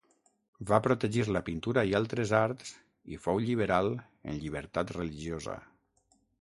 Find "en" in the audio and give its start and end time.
4.01-4.43